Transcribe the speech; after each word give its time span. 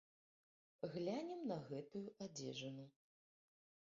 Глянем 0.93 1.43
на 1.51 1.57
гэтую 1.67 2.03
адзежыну. 2.27 2.85